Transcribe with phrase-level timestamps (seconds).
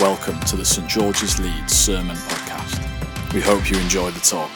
[0.00, 3.34] Welcome to the St George's Leeds Sermon Podcast.
[3.34, 4.48] We hope you enjoy the talk.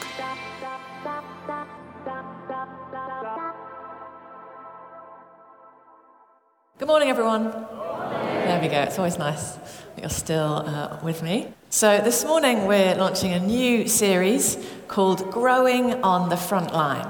[6.79, 7.51] Good morning, everyone.
[7.51, 8.83] There we go.
[8.83, 11.53] It's always nice that you're still uh, with me.
[11.71, 17.09] So, this morning we're launching a new series called Growing on the Front Line.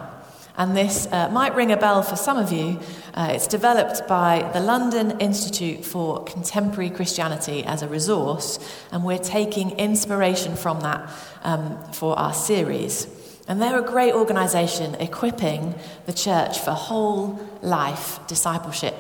[0.57, 2.81] And this uh, might ring a bell for some of you.
[3.15, 8.59] Uh, it's developed by the London Institute for Contemporary Christianity as a resource,
[8.91, 11.11] and we're taking inspiration from that
[11.43, 13.07] um, for our series.
[13.47, 15.75] And they're a great organisation equipping
[16.07, 18.95] the church for whole life discipleship.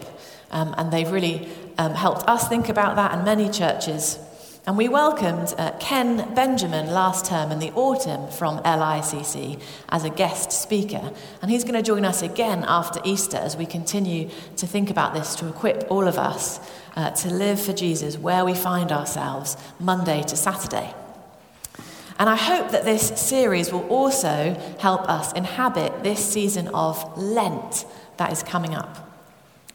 [0.50, 4.18] Um, and they've really um, helped us think about that, and many churches
[4.64, 10.10] and we welcomed uh, Ken Benjamin last term in the autumn from LICC as a
[10.10, 11.12] guest speaker.
[11.40, 15.14] And he's going to join us again after Easter as we continue to think about
[15.14, 16.60] this to equip all of us
[16.94, 20.94] uh, to live for Jesus where we find ourselves Monday to Saturday.
[22.20, 27.84] And I hope that this series will also help us inhabit this season of Lent
[28.16, 29.11] that is coming up.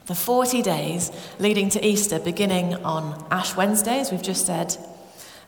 [0.07, 4.77] The 40 days leading to Easter, beginning on Ash Wednesday, as we've just said,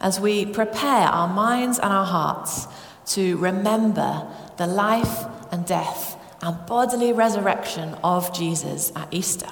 [0.01, 2.67] as we prepare our minds and our hearts
[3.13, 9.47] to remember the life and death and bodily resurrection of Jesus at Easter.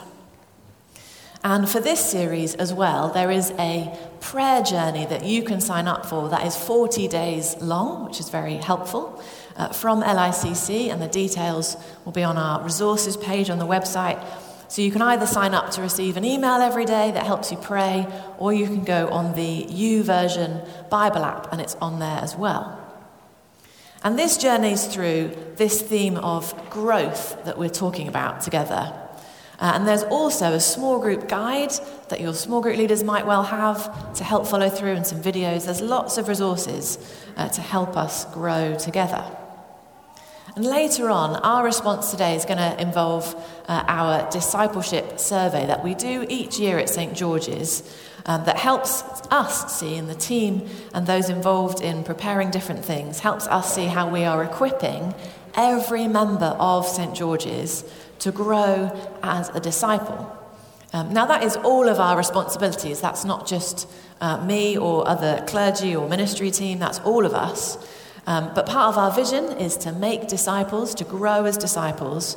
[1.42, 5.88] And for this series as well, there is a prayer journey that you can sign
[5.88, 9.24] up for that is 40 days long, which is very helpful,
[9.56, 14.22] uh, from LICC, and the details will be on our resources page on the website.
[14.68, 17.58] So you can either sign up to receive an email every day that helps you
[17.58, 18.06] pray,
[18.38, 22.84] or you can go on the YouVersion Bible app and it's on there as well.
[24.04, 28.94] And this journeys through this theme of growth that we're talking about together.
[29.60, 31.72] Uh, and there's also a small group guide
[32.10, 35.66] that your small group leaders might well have to help follow through and some videos.
[35.66, 37.00] There's lots of resources
[37.38, 39.37] uh, to help us grow together.
[40.58, 43.36] And later on, our response today is going to involve
[43.68, 47.14] uh, our discipleship survey that we do each year at St.
[47.14, 47.84] George's
[48.26, 53.20] um, that helps us see, and the team and those involved in preparing different things,
[53.20, 55.14] helps us see how we are equipping
[55.54, 57.14] every member of St.
[57.14, 57.84] George's
[58.18, 58.92] to grow
[59.22, 60.36] as a disciple.
[60.92, 63.00] Um, now, that is all of our responsibilities.
[63.00, 63.88] That's not just
[64.20, 67.78] uh, me or other clergy or ministry team, that's all of us.
[68.28, 72.36] Um, but part of our vision is to make disciples, to grow as disciples.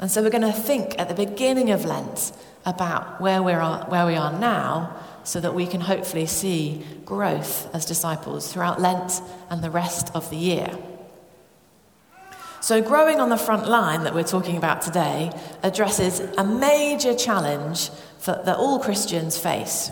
[0.00, 2.32] And so we're going to think at the beginning of Lent
[2.66, 7.72] about where, we are, where we are now so that we can hopefully see growth
[7.72, 10.76] as disciples throughout Lent and the rest of the year.
[12.60, 15.30] So, growing on the front line that we're talking about today
[15.62, 17.88] addresses a major challenge
[18.18, 19.90] for, that all Christians face.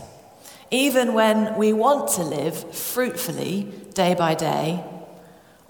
[0.69, 4.83] Even when we want to live fruitfully day by day,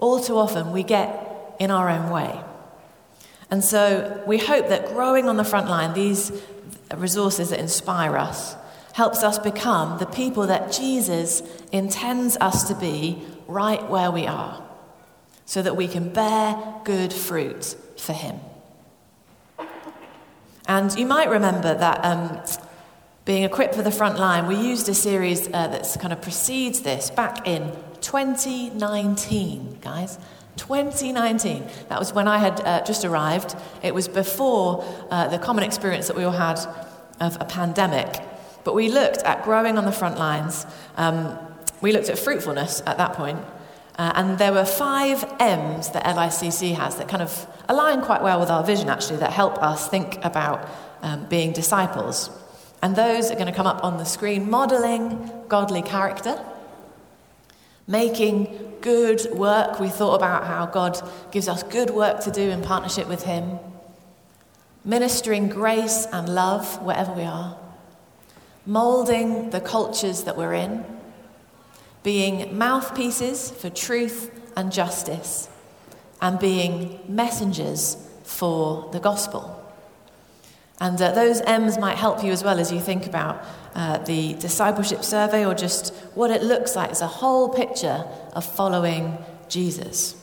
[0.00, 2.40] all too often we get in our own way.
[3.50, 6.32] And so we hope that growing on the front line, these
[6.96, 8.56] resources that inspire us,
[8.92, 14.62] helps us become the people that Jesus intends us to be right where we are,
[15.46, 18.40] so that we can bear good fruit for Him.
[20.66, 22.40] And you might remember that um,
[23.24, 26.82] being equipped for the front line, we used a series uh, that kind of precedes
[26.82, 30.18] this back in 2019, guys.
[30.56, 31.66] 2019.
[31.88, 33.56] That was when I had uh, just arrived.
[33.82, 36.58] It was before uh, the common experience that we all had
[37.20, 38.22] of a pandemic.
[38.64, 40.66] But we looked at growing on the front lines.
[40.96, 41.38] Um,
[41.80, 43.38] we looked at fruitfulness at that point,
[43.96, 48.40] uh, and there were five M's that LICC has that kind of align quite well
[48.40, 50.68] with our vision, actually, that help us think about
[51.02, 52.30] um, being disciples.
[52.82, 56.42] And those are going to come up on the screen modeling godly character,
[57.90, 59.80] making good work.
[59.80, 60.98] We thought about how God
[61.32, 63.58] gives us good work to do in partnership with Him,
[64.84, 67.58] ministering grace and love wherever we are,
[68.64, 70.84] molding the cultures that we're in,
[72.02, 75.48] being mouthpieces for truth and justice,
[76.22, 79.56] and being messengers for the gospel.
[80.78, 83.44] And uh, those M's might help you as well as you think about
[83.74, 86.90] uh, the discipleship survey or just what it looks like.
[86.90, 89.18] As a whole picture of following
[89.48, 90.16] Jesus.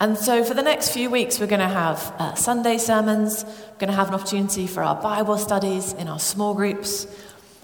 [0.00, 3.78] And so, for the next few weeks, we're going to have uh, Sunday sermons, we're
[3.78, 7.06] going to have an opportunity for our Bible studies in our small groups,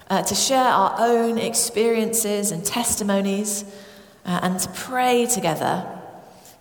[0.09, 3.65] uh, to share our own experiences and testimonies,
[4.25, 5.85] uh, and to pray together,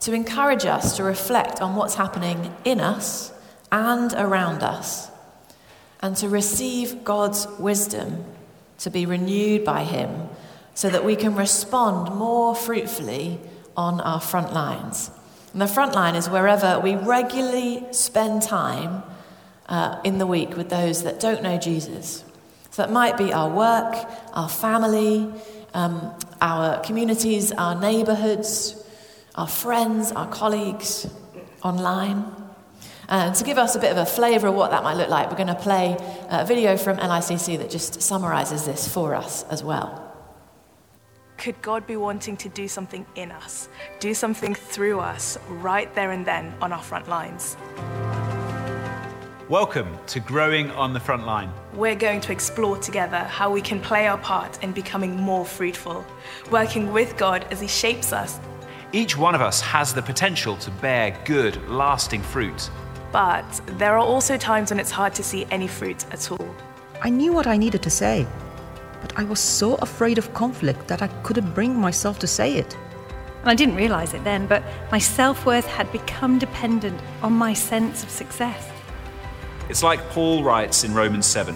[0.01, 3.33] to encourage us to reflect on what's happening in us
[3.71, 5.10] and around us,
[6.01, 8.25] and to receive God's wisdom
[8.79, 10.29] to be renewed by Him
[10.75, 13.39] so that we can respond more fruitfully
[13.77, 15.11] on our front lines.
[15.53, 19.03] And the front line is wherever we regularly spend time
[19.69, 22.25] uh, in the week with those that don't know Jesus.
[22.71, 23.95] So that might be our work,
[24.33, 25.33] our family,
[25.75, 28.83] um, our communities, our neighborhoods,
[29.35, 31.09] our friends, our colleagues,
[31.63, 32.40] online.
[33.11, 35.29] And to give us a bit of a flavour of what that might look like,
[35.29, 35.97] we're going to play
[36.29, 40.15] a video from LICC that just summarises this for us as well.
[41.37, 43.69] Could God be wanting to do something in us,
[43.99, 47.57] do something through us right there and then on our front lines?
[49.49, 51.53] Welcome to Growing on the Front Line.
[51.75, 56.07] We're going to explore together how we can play our part in becoming more fruitful,
[56.53, 58.39] working with God as He shapes us.
[58.93, 62.71] Each one of us has the potential to bear good, lasting fruit.
[63.13, 66.55] But there are also times when it's hard to see any fruit at all.
[67.03, 68.27] I knew what I needed to say,
[69.01, 72.77] but I was so afraid of conflict that I couldn't bring myself to say it.
[73.41, 74.63] And I didn't realize it then, but
[74.93, 78.69] my self worth had become dependent on my sense of success.
[79.69, 81.55] It's like Paul writes in Romans 7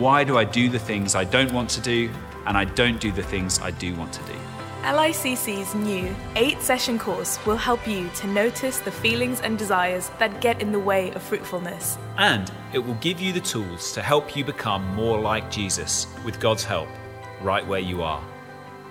[0.00, 2.10] Why do I do the things I don't want to do,
[2.46, 4.38] and I don't do the things I do want to do?
[4.84, 10.42] LICC's new eight session course will help you to notice the feelings and desires that
[10.42, 11.96] get in the way of fruitfulness.
[12.18, 16.38] And it will give you the tools to help you become more like Jesus with
[16.38, 16.88] God's help,
[17.40, 18.22] right where you are.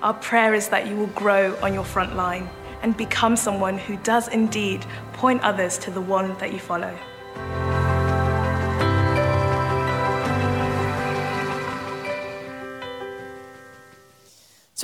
[0.01, 2.49] Our prayer is that you will grow on your front line
[2.81, 6.97] and become someone who does indeed point others to the one that you follow.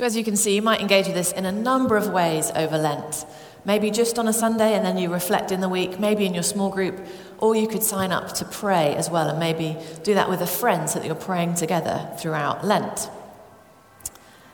[0.00, 2.50] So, as you can see, you might engage with this in a number of ways
[2.54, 3.26] over Lent.
[3.66, 6.42] Maybe just on a Sunday and then you reflect in the week, maybe in your
[6.42, 7.06] small group,
[7.36, 10.46] or you could sign up to pray as well and maybe do that with a
[10.46, 13.10] friend so that you're praying together throughout Lent.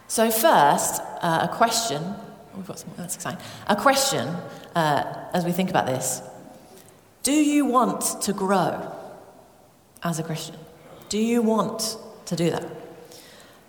[0.09, 2.03] So, first, uh, a question.
[2.03, 3.39] Oh, we've got some, that's exciting.
[3.69, 4.27] A question
[4.75, 6.23] uh, as we think about this
[7.23, 8.93] Do you want to grow
[10.03, 10.57] as a Christian?
[11.09, 12.86] Do you want to do that?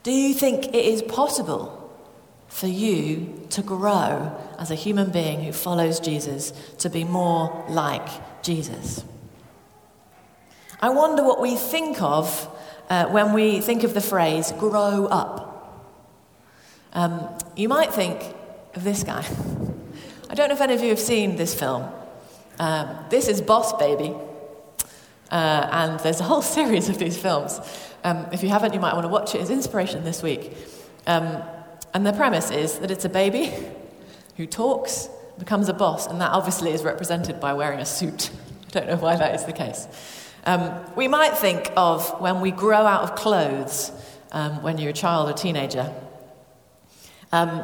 [0.04, 1.74] Do you think it is possible
[2.48, 8.08] for you to grow as a human being who follows Jesus to be more like
[8.42, 9.04] Jesus?
[10.80, 12.50] I wonder what we think of
[12.90, 15.48] uh, when we think of the phrase grow up.
[16.94, 18.22] Um, you might think
[18.76, 19.26] of this guy.
[20.30, 21.90] I don't know if any of you have seen this film.
[22.60, 24.14] Um, this is Boss Baby.
[25.32, 27.60] Uh, and there's a whole series of these films.
[28.04, 30.56] Um, if you haven't, you might want to watch it as inspiration this week.
[31.06, 31.42] Um,
[31.94, 33.52] and the premise is that it's a baby
[34.38, 35.10] who talks,
[35.40, 38.30] becomes a boss, and that obviously is represented by wearing a suit.
[38.68, 39.88] I don't know why that is the case.
[40.46, 43.92] Um, we might think of when we grow out of clothes
[44.32, 45.94] um, when you're a child or teenager.
[47.32, 47.64] Um,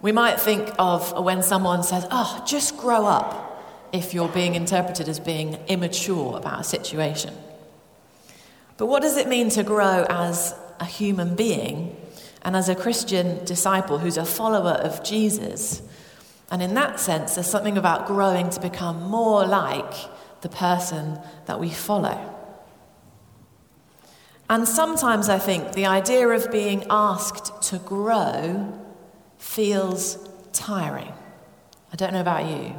[0.00, 3.47] we might think of when someone says, Oh, just grow up,
[3.92, 7.34] if you're being interpreted as being immature about a situation.
[8.76, 11.96] But what does it mean to grow as a human being
[12.42, 15.82] and as a Christian disciple who's a follower of Jesus?
[16.50, 19.92] And in that sense, there's something about growing to become more like
[20.40, 22.34] the person that we follow.
[24.48, 28.72] And sometimes I think the idea of being asked to grow
[29.36, 30.18] feels
[30.52, 31.12] tiring.
[31.92, 32.74] I don't know about you.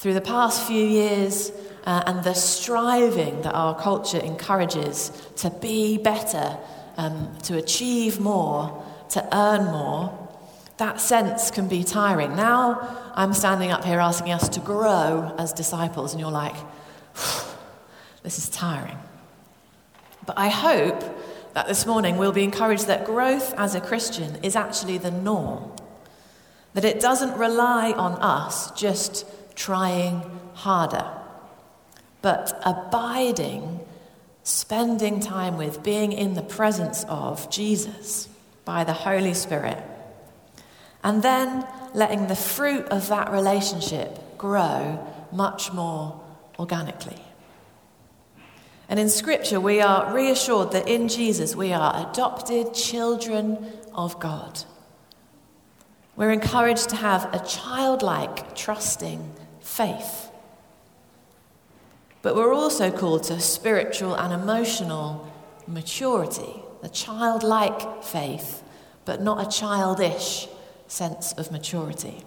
[0.00, 1.52] Through the past few years,
[1.84, 6.56] uh, and the striving that our culture encourages to be better,
[6.96, 10.28] um, to achieve more, to earn more,
[10.78, 12.34] that sense can be tiring.
[12.34, 16.56] Now I'm standing up here asking us to grow as disciples, and you're like,
[18.22, 18.96] this is tiring.
[20.24, 21.04] But I hope
[21.52, 25.72] that this morning we'll be encouraged that growth as a Christian is actually the norm.
[26.72, 29.26] That it doesn't rely on us just
[29.60, 30.22] trying
[30.54, 31.20] harder
[32.22, 33.80] but abiding,
[34.42, 38.28] spending time with, being in the presence of Jesus
[38.64, 39.82] by the Holy Spirit.
[41.02, 46.20] And then letting the fruit of that relationship grow much more
[46.58, 47.20] organically.
[48.88, 54.64] And in Scripture, we are reassured that in Jesus we are adopted children of God.
[56.16, 59.32] We're encouraged to have a childlike, trusting
[59.70, 60.30] faith.
[62.22, 65.32] But we're also called to spiritual and emotional
[65.66, 68.62] maturity, a childlike faith,
[69.04, 70.48] but not a childish
[70.88, 72.24] sense of maturity.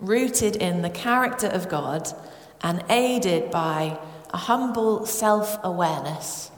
[0.00, 2.12] Rooted in the character of God
[2.60, 3.98] and aided by
[4.30, 6.50] a humble self awareness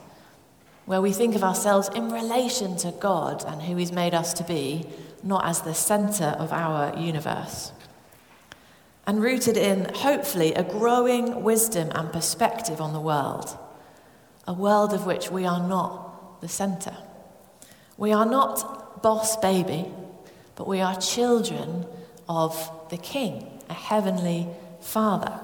[0.86, 4.44] where we think of ourselves in relation to God and who He's made us to
[4.44, 4.86] be,
[5.22, 7.72] not as the center of our universe.
[9.08, 13.56] And rooted in, hopefully, a growing wisdom and perspective on the world,
[14.46, 16.94] a world of which we are not the center.
[17.96, 19.86] We are not boss baby,
[20.56, 21.86] but we are children
[22.28, 24.46] of the King, a heavenly
[24.82, 25.40] Father.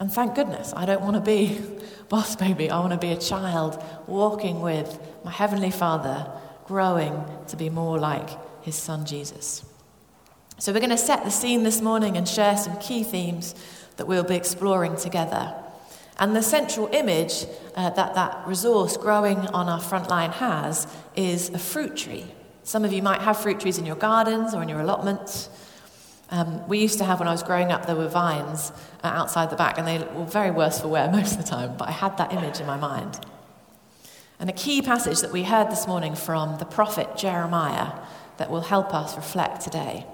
[0.00, 1.60] And thank goodness, I don't want to be
[2.08, 2.70] boss baby.
[2.70, 6.28] I want to be a child walking with my Heavenly Father,
[6.64, 8.30] growing to be more like
[8.64, 9.64] His Son Jesus.
[10.62, 13.56] So, we're going to set the scene this morning and share some key themes
[13.96, 15.52] that we'll be exploring together.
[16.20, 21.48] And the central image uh, that that resource growing on our front line has is
[21.48, 22.26] a fruit tree.
[22.62, 25.48] Some of you might have fruit trees in your gardens or in your allotments.
[26.30, 28.70] Um, we used to have, when I was growing up, there were vines
[29.02, 31.76] uh, outside the back, and they were very worse for wear most of the time,
[31.76, 33.18] but I had that image in my mind.
[34.38, 37.98] And a key passage that we heard this morning from the prophet Jeremiah
[38.36, 40.06] that will help us reflect today.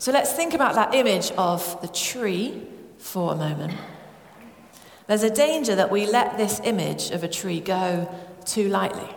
[0.00, 2.66] So let's think about that image of the tree
[2.96, 3.74] for a moment.
[5.06, 8.08] There's a danger that we let this image of a tree go
[8.46, 9.08] too lightly.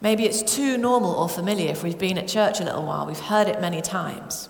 [0.00, 3.20] Maybe it's too normal or familiar if we've been at church a little while, we've
[3.20, 4.48] heard it many times.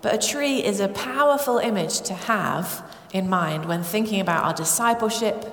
[0.00, 2.82] But a tree is a powerful image to have
[3.12, 5.44] in mind when thinking about our discipleship,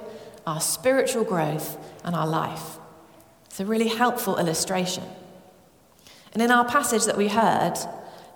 [0.48, 2.78] our spiritual growth, and our life.
[3.48, 5.04] It's a really helpful illustration.
[6.32, 7.76] And in our passage that we heard,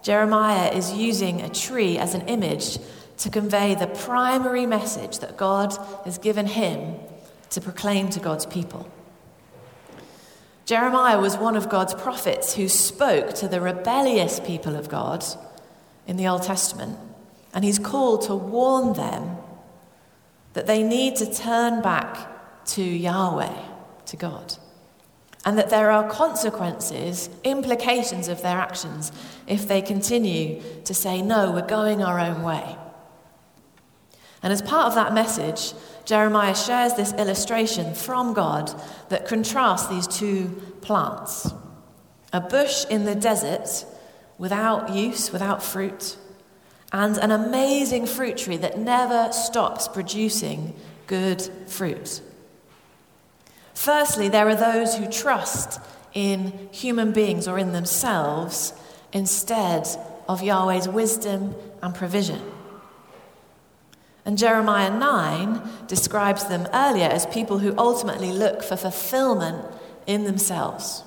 [0.01, 2.77] Jeremiah is using a tree as an image
[3.17, 5.75] to convey the primary message that God
[6.05, 6.95] has given him
[7.49, 8.89] to proclaim to God's people.
[10.65, 15.25] Jeremiah was one of God's prophets who spoke to the rebellious people of God
[16.07, 16.97] in the Old Testament.
[17.53, 19.37] And he's called to warn them
[20.53, 23.63] that they need to turn back to Yahweh,
[24.05, 24.57] to God.
[25.45, 29.11] And that there are consequences, implications of their actions
[29.47, 32.75] if they continue to say, no, we're going our own way.
[34.43, 35.73] And as part of that message,
[36.05, 38.71] Jeremiah shares this illustration from God
[39.09, 40.47] that contrasts these two
[40.81, 41.51] plants
[42.31, 43.85] a bush in the desert
[44.37, 46.15] without use, without fruit,
[46.91, 50.75] and an amazing fruit tree that never stops producing
[51.07, 52.21] good fruit.
[53.79, 55.79] Firstly, there are those who trust
[56.13, 58.73] in human beings or in themselves
[59.13, 59.87] instead
[60.27, 62.41] of Yahweh's wisdom and provision.
[64.25, 69.65] And Jeremiah 9 describes them earlier as people who ultimately look for fulfillment
[70.05, 71.05] in themselves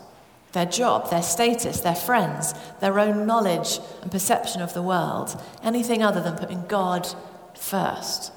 [0.52, 6.02] their job, their status, their friends, their own knowledge and perception of the world, anything
[6.02, 7.06] other than putting God
[7.54, 8.32] first.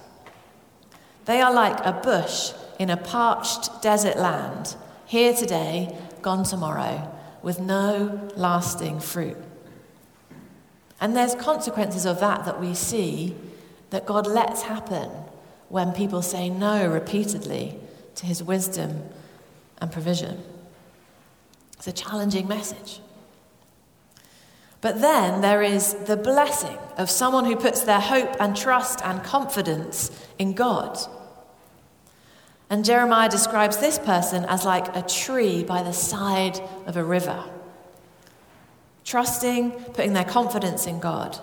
[1.23, 7.59] They are like a bush in a parched desert land, here today, gone tomorrow, with
[7.59, 9.37] no lasting fruit.
[10.99, 13.35] And there's consequences of that that we see
[13.91, 15.09] that God lets happen
[15.69, 17.77] when people say no repeatedly
[18.15, 19.03] to his wisdom
[19.79, 20.41] and provision.
[21.73, 23.01] It's a challenging message.
[24.81, 29.23] But then there is the blessing of someone who puts their hope and trust and
[29.23, 30.97] confidence in God.
[32.75, 37.41] And Jeremiah describes this person as like a tree by the side of a river,
[39.05, 41.39] trusting, putting their confidence in God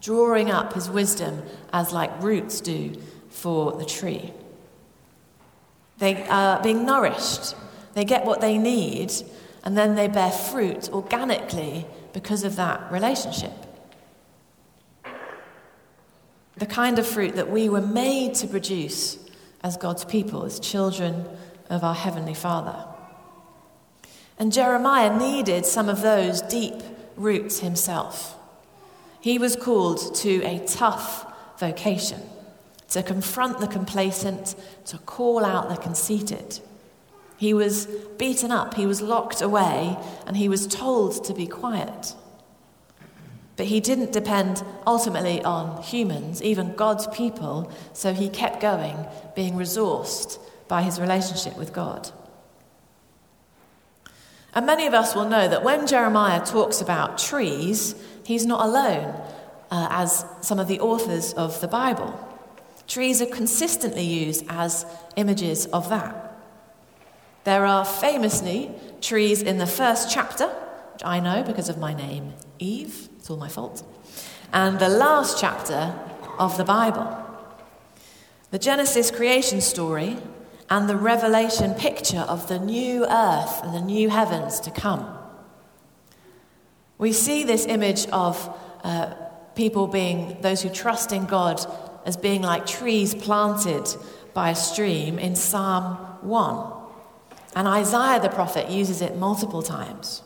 [0.00, 2.94] drawing up his wisdom as like roots do
[3.28, 4.32] for the tree.
[5.98, 7.56] They are being nourished,
[7.94, 9.12] they get what they need,
[9.64, 13.50] and then they bear fruit organically because of that relationship.
[16.56, 19.18] The kind of fruit that we were made to produce
[19.62, 21.26] as God's people, as children
[21.68, 22.86] of our Heavenly Father.
[24.38, 26.82] And Jeremiah needed some of those deep
[27.16, 28.36] roots himself.
[29.20, 31.26] He was called to a tough
[31.58, 32.22] vocation
[32.88, 34.54] to confront the complacent,
[34.86, 36.60] to call out the conceited.
[37.36, 37.86] He was
[38.18, 42.14] beaten up, he was locked away, and he was told to be quiet.
[43.60, 48.96] But he didn't depend ultimately on humans, even God's people, so he kept going,
[49.36, 52.10] being resourced by his relationship with God.
[54.54, 59.14] And many of us will know that when Jeremiah talks about trees, He's not alone,
[59.70, 62.18] uh, as some of the authors of the Bible.
[62.88, 64.86] Trees are consistently used as
[65.16, 66.34] images of that.
[67.44, 68.70] There are famously
[69.02, 73.48] trees in the first chapter, which I know because of my name, Eve, all my
[73.48, 73.84] fault,
[74.52, 75.94] and the last chapter
[76.38, 77.16] of the Bible.
[78.50, 80.16] The Genesis creation story
[80.68, 85.18] and the revelation picture of the new earth and the new heavens to come.
[86.98, 89.14] We see this image of uh,
[89.54, 91.64] people being those who trust in God
[92.04, 93.88] as being like trees planted
[94.34, 96.72] by a stream in Psalm 1.
[97.56, 100.22] And Isaiah the prophet uses it multiple times.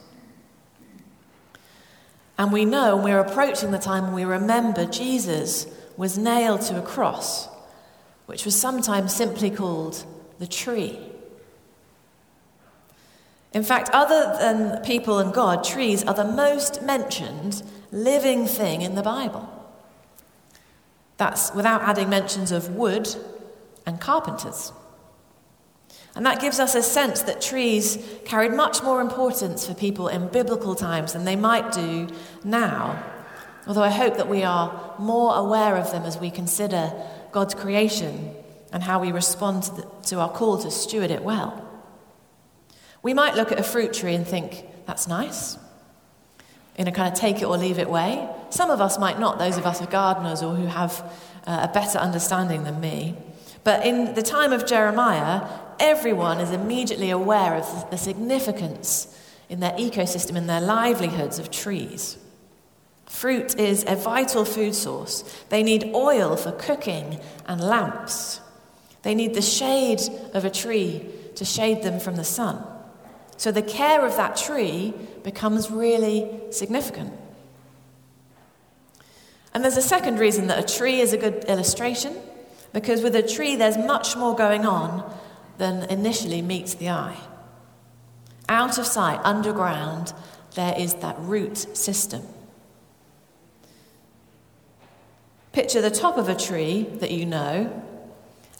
[2.36, 6.82] And we know we're approaching the time when we remember Jesus was nailed to a
[6.82, 7.48] cross,
[8.26, 10.04] which was sometimes simply called
[10.38, 10.98] the tree.
[13.52, 17.62] In fact, other than people and God, trees are the most mentioned
[17.92, 19.48] living thing in the Bible.
[21.16, 23.08] That's without adding mentions of wood
[23.86, 24.72] and carpenters.
[26.16, 30.28] And that gives us a sense that trees carried much more importance for people in
[30.28, 32.08] biblical times than they might do
[32.44, 33.02] now.
[33.66, 36.92] Although I hope that we are more aware of them as we consider
[37.32, 38.34] God's creation
[38.72, 41.60] and how we respond to, the, to our call to steward it well.
[43.02, 45.58] We might look at a fruit tree and think, that's nice,
[46.76, 48.28] in a kind of take it or leave it way.
[48.50, 51.00] Some of us might not, those of us who are gardeners or who have
[51.46, 53.16] uh, a better understanding than me.
[53.62, 59.08] But in the time of Jeremiah, everyone is immediately aware of the significance
[59.48, 62.16] in their ecosystem, in their livelihoods of trees.
[63.06, 65.22] Fruit is a vital food source.
[65.48, 68.40] They need oil for cooking and lamps.
[69.02, 70.00] They need the shade
[70.32, 72.64] of a tree to shade them from the sun.
[73.36, 77.12] So the care of that tree becomes really significant.
[79.52, 82.16] And there's a second reason that a tree is a good illustration,
[82.72, 85.04] because with a tree, there's much more going on
[85.58, 87.18] than initially meets the eye.
[88.48, 90.12] Out of sight, underground,
[90.54, 92.22] there is that root system.
[95.52, 97.82] Picture the top of a tree that you know,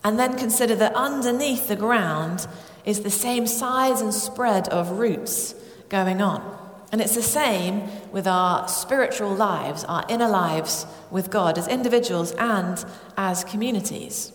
[0.04, 2.46] and then consider that underneath the ground
[2.84, 5.54] is the same size and spread of roots
[5.88, 6.58] going on.
[6.92, 12.32] And it's the same with our spiritual lives, our inner lives with God as individuals
[12.32, 12.84] and
[13.16, 14.33] as communities.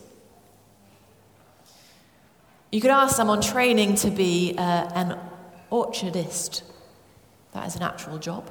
[2.71, 5.19] You could ask someone training to be uh, an
[5.71, 6.61] orchardist.
[7.53, 8.47] That is an actual job.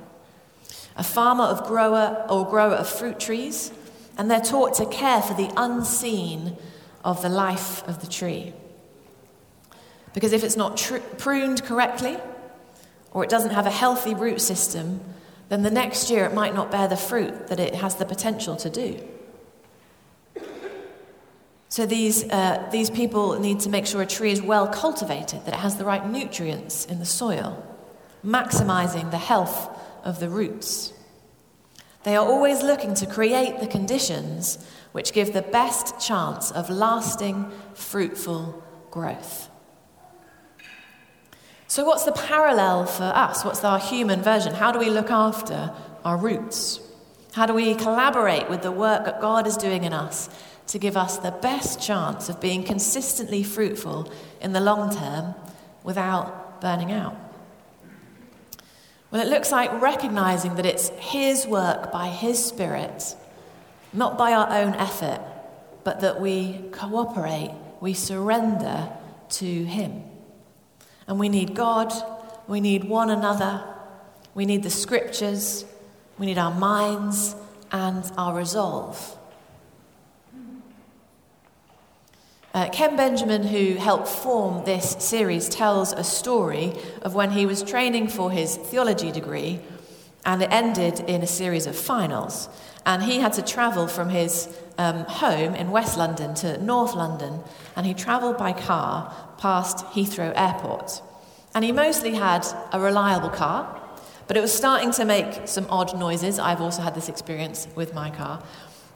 [0.96, 3.72] A farmer of grower or grower of fruit trees,
[4.16, 6.56] and they're taught to care for the unseen
[7.04, 8.52] of the life of the tree.
[10.14, 12.16] Because if it's not tr- pruned correctly,
[13.12, 15.00] or it doesn't have a healthy root system,
[15.48, 18.56] then the next year it might not bear the fruit that it has the potential
[18.56, 19.00] to do.
[21.68, 25.54] So these, uh, these people need to make sure a tree is well cultivated, that
[25.54, 27.62] it has the right nutrients in the soil,
[28.24, 29.68] maximizing the health
[30.02, 30.94] of the roots.
[32.04, 37.50] They are always looking to create the conditions which give the best chance of lasting,
[37.74, 39.50] fruitful growth.
[41.66, 43.44] So, what's the parallel for us?
[43.44, 44.54] What's our human version?
[44.54, 46.80] How do we look after our roots?
[47.34, 50.30] How do we collaborate with the work that God is doing in us
[50.68, 55.34] to give us the best chance of being consistently fruitful in the long term
[55.82, 57.16] without burning out?
[59.10, 63.16] Well, it looks like recognizing that it's His work by His Spirit,
[63.92, 65.20] not by our own effort,
[65.82, 68.90] but that we cooperate, we surrender
[69.30, 70.04] to Him.
[71.06, 71.90] And we need God,
[72.46, 73.64] we need one another,
[74.34, 75.64] we need the scriptures,
[76.18, 77.34] we need our minds
[77.72, 79.17] and our resolve.
[82.54, 87.62] Uh, Ken Benjamin, who helped form this series, tells a story of when he was
[87.62, 89.60] training for his theology degree
[90.24, 92.48] and it ended in a series of finals.
[92.84, 97.40] And he had to travel from his um, home in West London to North London,
[97.76, 101.02] and he travelled by car past Heathrow Airport.
[101.54, 103.80] And he mostly had a reliable car,
[104.26, 106.38] but it was starting to make some odd noises.
[106.38, 108.42] I've also had this experience with my car.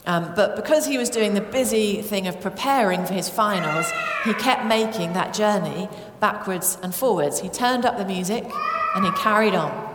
[0.05, 3.87] Um, but because he was doing the busy thing of preparing for his finals,
[4.25, 5.89] he kept making that journey
[6.19, 7.41] backwards and forwards.
[7.41, 8.45] He turned up the music
[8.97, 9.91] and he carried on.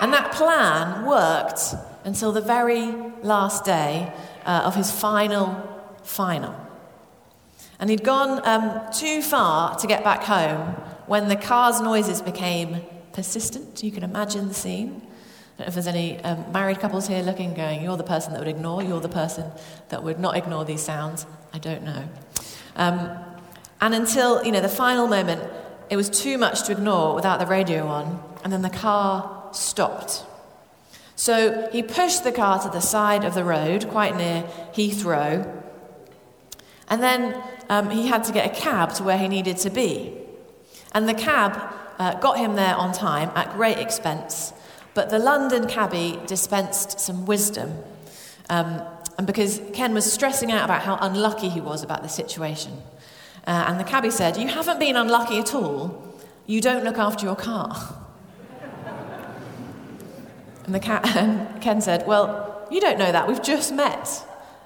[0.00, 2.92] And that plan worked until the very
[3.22, 4.12] last day
[4.44, 5.66] uh, of his final
[6.02, 6.54] final.
[7.78, 10.74] And he'd gone um, too far to get back home
[11.06, 13.82] when the car's noises became persistent.
[13.82, 15.02] You can imagine the scene
[15.66, 18.82] if there's any um, married couples here looking, going, you're the person that would ignore,
[18.82, 19.50] you're the person
[19.88, 21.26] that would not ignore these sounds.
[21.52, 22.08] I don't know.
[22.76, 23.10] Um,
[23.80, 25.42] and until, you know, the final moment,
[25.88, 30.24] it was too much to ignore without the radio on, and then the car stopped.
[31.16, 35.60] So he pushed the car to the side of the road, quite near Heathrow,
[36.90, 40.12] And then um, he had to get a cab to where he needed to be.
[40.92, 44.52] And the cab uh, got him there on time at great expense.
[45.00, 47.72] But the London cabbie dispensed some wisdom.
[48.50, 48.82] Um,
[49.16, 52.76] and because Ken was stressing out about how unlucky he was about the situation.
[53.46, 56.14] Uh, and the cabbie said, You haven't been unlucky at all.
[56.44, 57.96] You don't look after your car.
[60.66, 63.26] and, the ca- and Ken said, Well, you don't know that.
[63.26, 64.06] We've just met.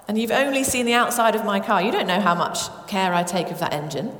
[0.09, 1.81] And you've only seen the outside of my car.
[1.81, 4.11] You don't know how much care I take of that engine.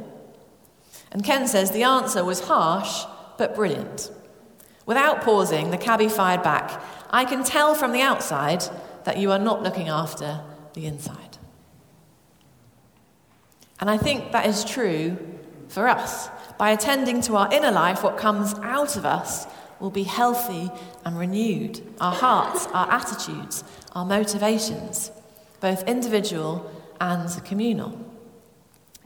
[1.12, 3.04] And Ken says the answer was harsh
[3.38, 4.12] but brilliant.
[4.86, 8.64] Without pausing, the cabbie fired back I can tell from the outside
[9.06, 10.42] that you are not looking after
[10.74, 11.38] the inside.
[13.80, 15.18] And I think that is true
[15.68, 16.30] for us.
[16.58, 19.46] By attending to our inner life, what comes out of us
[19.80, 20.72] will be healthy
[21.06, 21.82] and renewed.
[22.02, 25.12] Our hearts, our attitudes, our motivations,
[25.60, 26.70] both individual
[27.00, 28.00] and communal.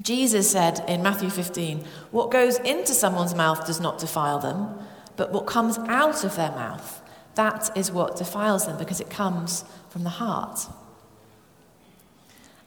[0.02, 4.80] Jesus said in Matthew 15, What goes into someone's mouth does not defile them,
[5.20, 7.02] but what comes out of their mouth,
[7.36, 10.62] that is what defiles them because it comes from the heart.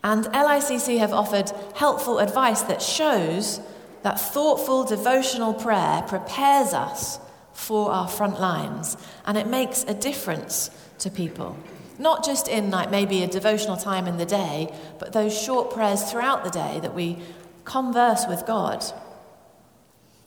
[0.04, 3.62] And LICC have offered helpful advice that shows
[4.02, 7.18] that thoughtful devotional prayer prepares us
[7.54, 11.56] for our front lines and it makes a difference to people.
[11.98, 16.02] Not just in like maybe a devotional time in the day, but those short prayers
[16.12, 17.16] throughout the day that we
[17.64, 18.84] converse with God.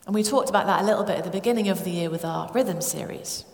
[0.06, 2.24] And we talked about that a little bit at the beginning of the year with
[2.24, 3.44] our rhythm series.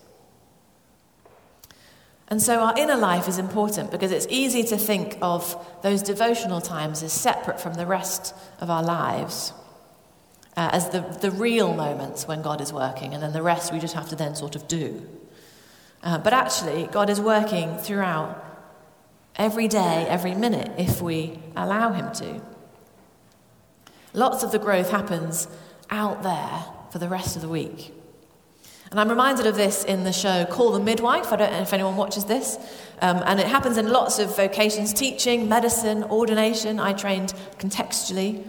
[2.28, 6.60] And so our inner life is important because it's easy to think of those devotional
[6.60, 9.52] times as separate from the rest of our lives,
[10.56, 13.78] uh, as the, the real moments when God is working, and then the rest we
[13.78, 15.06] just have to then sort of do.
[16.02, 18.42] Uh, but actually, God is working throughout
[19.36, 22.40] every day, every minute, if we allow Him to.
[24.14, 25.48] Lots of the growth happens
[25.92, 27.92] out there for the rest of the week.
[28.90, 31.32] And I'm reminded of this in the show Call the Midwife.
[31.32, 32.58] I don't know if anyone watches this.
[33.00, 36.78] Um, and it happens in lots of vocations teaching, medicine, ordination.
[36.78, 38.44] I trained contextually.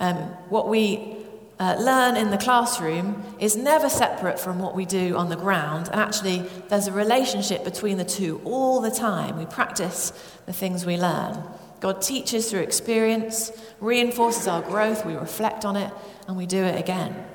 [0.00, 0.16] Um,
[0.48, 1.16] what we
[1.58, 5.88] uh, learn in the classroom is never separate from what we do on the ground.
[5.88, 9.38] And actually, there's a relationship between the two all the time.
[9.38, 10.12] We practice
[10.44, 11.42] the things we learn.
[11.82, 15.92] God teaches through experience, reinforces our growth, we reflect on it,
[16.28, 17.26] and we do it again.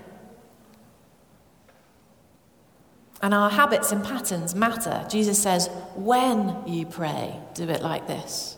[3.21, 5.05] And our habits and patterns matter.
[5.09, 8.55] Jesus says, when you pray, do it like this.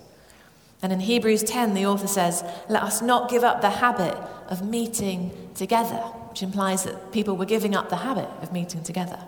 [0.84, 4.15] And in Hebrews 10, the author says, Let us not give up the habit
[4.47, 5.97] of meeting together,
[6.30, 9.19] which implies that people were giving up the habit of meeting together.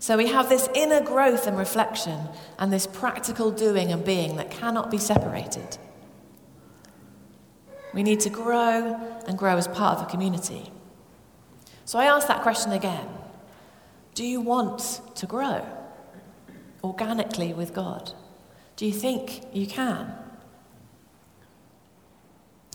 [0.00, 2.20] So we have this inner growth and reflection
[2.58, 5.76] and this practical doing and being that cannot be separated.
[7.92, 10.72] We need to grow and grow as part of a community.
[11.84, 13.08] So I ask that question again
[14.14, 15.66] Do you want to grow
[16.82, 18.14] organically with God?
[18.76, 20.14] Do you think you can?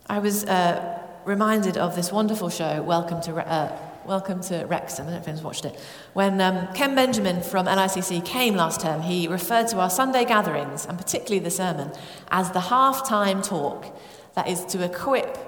[0.06, 3.76] I was uh, reminded of this wonderful show, Welcome to, uh,
[4.06, 5.08] Welcome to Wrexham.
[5.08, 5.80] I don't know if anyone's watched it.
[6.14, 10.86] When um, Ken Benjamin from LICC came last term, he referred to our Sunday gatherings,
[10.86, 11.92] and particularly the sermon,
[12.30, 13.98] as the half-time talk
[14.36, 15.40] that is to equip,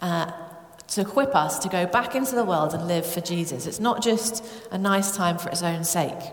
[0.00, 0.30] uh,
[0.86, 3.66] to equip us to go back into the world and live for Jesus.
[3.66, 6.30] It's not just a nice time for its own sake.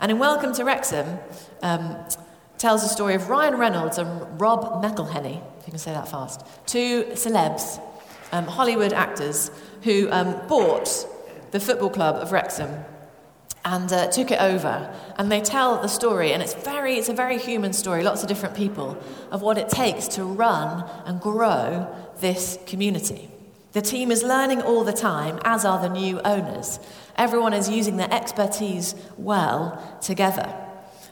[0.00, 1.18] And in Welcome to Wrexham,
[1.62, 1.96] um,
[2.58, 6.44] tells the story of Ryan Reynolds and Rob McElhenney, if you can say that fast,
[6.66, 7.80] two celebs,
[8.32, 9.50] um, Hollywood actors,
[9.82, 11.06] who um, bought
[11.50, 12.84] the football club of Wrexham
[13.64, 14.94] and uh, took it over.
[15.16, 18.28] And they tell the story, and it's, very, it's a very human story, lots of
[18.28, 18.96] different people,
[19.30, 23.30] of what it takes to run and grow this community.
[23.72, 26.80] The team is learning all the time, as are the new owners.
[27.16, 30.64] Everyone is using their expertise well together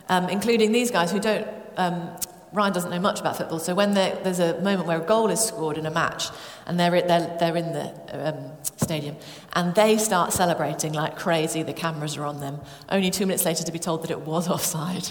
[0.09, 1.46] um, including these guys who don't.
[1.76, 2.11] Um,
[2.57, 5.40] Ryan doesn't know much about football, so when there's a moment where a goal is
[5.40, 6.31] scored in a match
[6.64, 9.16] and they're, they're, they're in the um, stadium
[9.53, 13.62] and they start celebrating like crazy, the cameras are on them, only two minutes later
[13.62, 15.07] to be told that it was offside.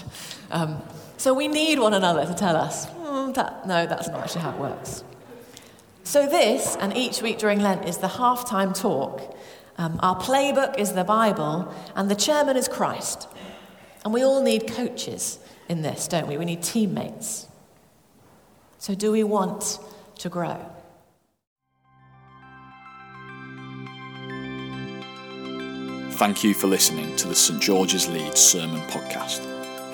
[0.50, 0.82] Um,
[1.18, 4.50] so we need one another to tell us, mm, that, no, that's not actually how
[4.50, 5.04] it works.
[6.02, 9.36] So, this, and each week during Lent, is the halftime talk.
[9.78, 13.28] Um, our playbook is the Bible, and the chairman is Christ.
[14.04, 16.36] And we all need coaches in this, don't we?
[16.36, 17.46] We need teammates.
[18.78, 19.78] So, do we want
[20.18, 20.58] to grow?
[26.16, 29.44] Thank you for listening to the St George's Leeds Sermon Podcast.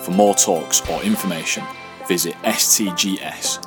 [0.04, 1.64] For more talks or information,
[2.06, 3.62] visit stgs.org.uk.